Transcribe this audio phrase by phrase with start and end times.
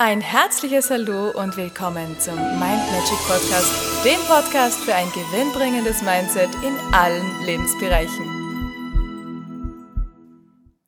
[0.00, 6.54] Ein herzliches Hallo und willkommen zum Mind Magic Podcast, dem Podcast für ein gewinnbringendes Mindset
[6.62, 8.24] in allen Lebensbereichen.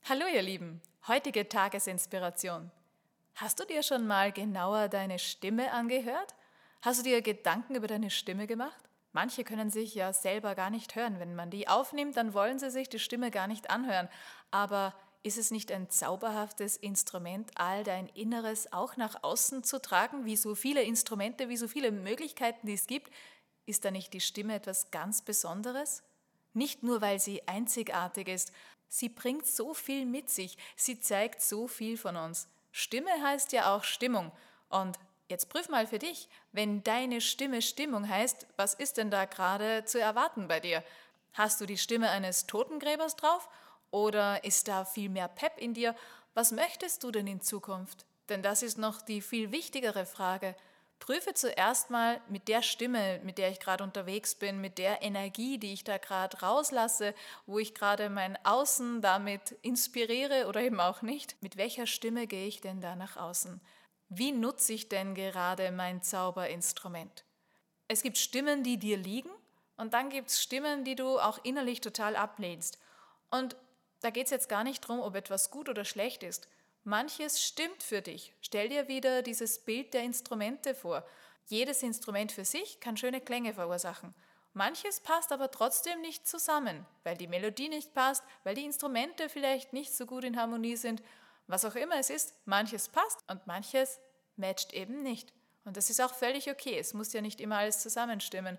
[0.09, 2.71] Hallo ihr Lieben, heutige Tagesinspiration.
[3.35, 6.37] Hast du dir schon mal genauer deine Stimme angehört?
[6.81, 8.79] Hast du dir Gedanken über deine Stimme gemacht?
[9.11, 11.19] Manche können sich ja selber gar nicht hören.
[11.19, 14.09] Wenn man die aufnimmt, dann wollen sie sich die Stimme gar nicht anhören.
[14.53, 20.25] Aber ist es nicht ein zauberhaftes Instrument, all dein Inneres auch nach außen zu tragen,
[20.25, 23.13] wie so viele Instrumente, wie so viele Möglichkeiten, die es gibt?
[23.67, 26.03] Ist da nicht die Stimme etwas ganz Besonderes?
[26.55, 28.53] Nicht nur, weil sie einzigartig ist,
[28.89, 32.49] sie bringt so viel mit sich, sie zeigt so viel von uns.
[32.73, 34.33] Stimme heißt ja auch Stimmung.
[34.69, 39.27] Und jetzt prüf mal für dich, wenn deine Stimme Stimmung heißt, was ist denn da
[39.27, 40.83] gerade zu erwarten bei dir?
[41.35, 43.49] Hast du die Stimme eines Totengräbers drauf
[43.91, 45.95] oder ist da viel mehr Pep in dir?
[46.35, 48.07] Was möchtest du denn in Zukunft?
[48.29, 50.55] Denn das ist noch die viel wichtigere Frage.
[51.01, 55.59] Prüfe zuerst mal mit der Stimme, mit der ich gerade unterwegs bin, mit der Energie,
[55.59, 57.15] die ich da gerade rauslasse,
[57.47, 61.43] wo ich gerade mein Außen damit inspiriere oder eben auch nicht.
[61.43, 63.61] Mit welcher Stimme gehe ich denn da nach außen?
[64.11, 67.25] Wie nutze ich denn gerade mein Zauberinstrument?
[67.89, 69.31] Es gibt Stimmen, die dir liegen
[69.77, 72.79] und dann gibt es Stimmen, die du auch innerlich total ablehnst.
[73.31, 73.57] Und
[74.01, 76.49] da geht es jetzt gar nicht darum, ob etwas gut oder schlecht ist.
[76.85, 78.35] Manches stimmt für dich.
[78.41, 81.05] Stell dir wieder dieses Bild der Instrumente vor.
[81.47, 84.15] Jedes Instrument für sich kann schöne Klänge verursachen.
[84.53, 89.73] Manches passt aber trotzdem nicht zusammen, weil die Melodie nicht passt, weil die Instrumente vielleicht
[89.73, 91.03] nicht so gut in Harmonie sind.
[91.47, 94.01] Was auch immer es ist, manches passt und manches
[94.37, 95.33] matcht eben nicht.
[95.65, 96.79] Und das ist auch völlig okay.
[96.79, 98.59] Es muss ja nicht immer alles zusammenstimmen.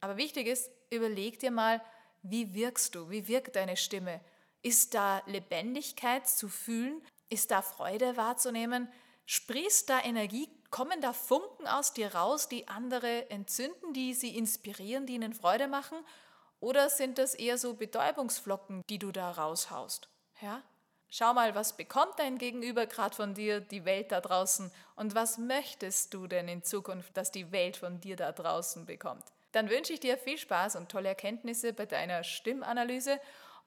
[0.00, 1.80] Aber wichtig ist, überleg dir mal,
[2.22, 3.08] wie wirkst du?
[3.08, 4.20] Wie wirkt deine Stimme?
[4.62, 7.02] Ist da Lebendigkeit zu fühlen?
[7.28, 8.88] Ist da Freude wahrzunehmen?
[9.26, 10.48] Sprießt da Energie?
[10.70, 15.66] Kommen da Funken aus dir raus, die andere entzünden, die sie inspirieren, die ihnen Freude
[15.66, 15.98] machen?
[16.60, 20.08] Oder sind das eher so Betäubungsflocken, die du da raushaust?
[20.40, 20.62] Ja?
[21.08, 24.70] Schau mal, was bekommt dein Gegenüber gerade von dir, die Welt da draußen?
[24.94, 29.24] Und was möchtest du denn in Zukunft, dass die Welt von dir da draußen bekommt?
[29.50, 33.18] Dann wünsche ich dir viel Spaß und tolle Erkenntnisse bei deiner Stimmanalyse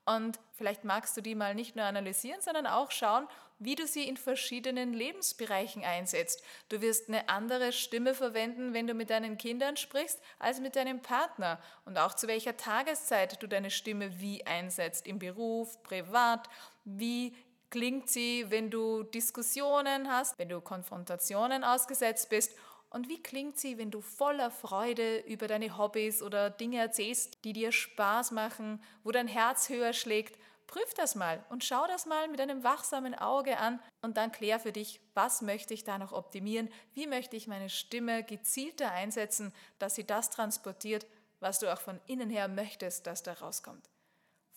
[0.05, 3.27] und vielleicht magst du die mal nicht nur analysieren, sondern auch schauen,
[3.59, 6.43] wie du sie in verschiedenen Lebensbereichen einsetzt.
[6.69, 11.01] Du wirst eine andere Stimme verwenden, wenn du mit deinen Kindern sprichst, als mit deinem
[11.01, 11.59] Partner.
[11.85, 15.07] Und auch zu welcher Tageszeit du deine Stimme wie einsetzt.
[15.07, 16.49] Im Beruf, privat,
[16.83, 17.35] wie
[17.69, 22.55] klingt sie, wenn du Diskussionen hast, wenn du Konfrontationen ausgesetzt bist
[22.93, 27.51] und wie klingt sie, wenn du voller Freude über deine Hobbys oder Dinge erzählst, die
[27.51, 30.39] dir Spaß machen, wo dein Herz höher schlägt?
[30.67, 34.59] Prüf das mal und schau das mal mit einem wachsamen Auge an und dann klär
[34.59, 39.53] für dich, was möchte ich da noch optimieren, wie möchte ich meine Stimme gezielter einsetzen,
[39.79, 41.05] dass sie das transportiert,
[41.39, 43.89] was du auch von innen her möchtest, dass da rauskommt.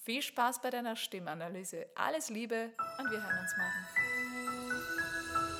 [0.05, 1.87] Viel Spaß bei deiner Stimmanalyse.
[1.97, 4.26] Alles Liebe und wir hören uns morgen.